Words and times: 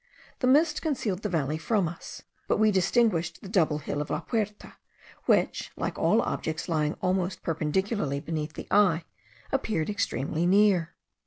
The 0.39 0.47
mist 0.47 0.81
concealed 0.81 1.21
the 1.21 1.29
valley 1.29 1.59
from 1.59 1.87
us; 1.87 2.23
but 2.47 2.57
we 2.57 2.71
distinguished 2.71 3.41
the 3.43 3.47
double 3.47 3.77
hill 3.77 4.01
of 4.01 4.09
La 4.09 4.19
Puerta, 4.19 4.73
which, 5.27 5.69
like 5.77 5.99
all 5.99 6.23
objects 6.23 6.67
lying 6.67 6.95
almost 7.01 7.43
perpendicularly 7.43 8.19
beneath 8.19 8.53
the 8.53 8.65
eye, 8.71 9.03
appeared 9.51 9.91
extremely 9.91 10.47
near. 10.47 10.95